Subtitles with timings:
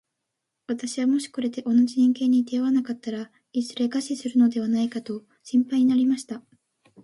[0.65, 6.41] 私はもしこれで同じ人間に出会わなかったら、いずれ餓死するのではないかと心配になりました。